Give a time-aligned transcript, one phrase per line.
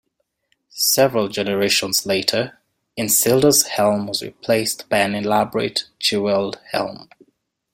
[0.73, 2.57] Several generations later,
[2.97, 7.07] Isildur's helm was replaced by an elaborate jewelled helm.